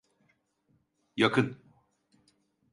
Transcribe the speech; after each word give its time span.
Yakın… 1.17 1.57